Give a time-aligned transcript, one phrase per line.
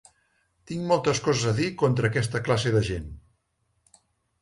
[0.71, 3.09] Tinc moltes coses a dir contra aquesta classe de gent.